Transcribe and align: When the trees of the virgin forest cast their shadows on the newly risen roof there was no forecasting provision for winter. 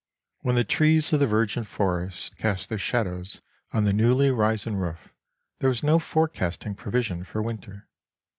When 0.39 0.55
the 0.55 0.63
trees 0.63 1.13
of 1.13 1.19
the 1.19 1.27
virgin 1.27 1.63
forest 1.63 2.35
cast 2.37 2.69
their 2.69 2.79
shadows 2.79 3.43
on 3.71 3.83
the 3.83 3.93
newly 3.93 4.31
risen 4.31 4.75
roof 4.77 5.13
there 5.59 5.69
was 5.69 5.83
no 5.83 5.99
forecasting 5.99 6.73
provision 6.73 7.23
for 7.23 7.43
winter. 7.43 7.87